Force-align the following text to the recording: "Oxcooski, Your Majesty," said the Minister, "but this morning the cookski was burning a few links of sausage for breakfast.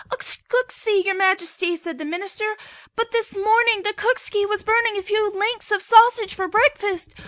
"Oxcooski, 0.09 1.05
Your 1.05 1.13
Majesty," 1.13 1.77
said 1.77 1.99
the 1.99 2.05
Minister, 2.05 2.57
"but 2.95 3.11
this 3.11 3.35
morning 3.37 3.83
the 3.83 3.93
cookski 3.93 4.47
was 4.49 4.63
burning 4.63 4.97
a 4.97 5.03
few 5.03 5.29
links 5.29 5.69
of 5.69 5.83
sausage 5.83 6.33
for 6.33 6.47
breakfast. 6.47 7.13